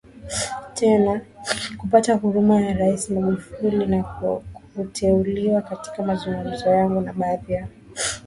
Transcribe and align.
tena 0.73 1.21
kupata 1.77 2.13
huruma 2.15 2.61
ya 2.61 2.73
Rais 2.73 3.09
Magufuli 3.09 3.91
ya 3.95 4.03
kuteuliwaKatika 4.73 6.03
mazungumzo 6.03 6.69
yangu 6.69 7.01
na 7.01 7.13
baadhi 7.13 7.53
ya 7.53 7.67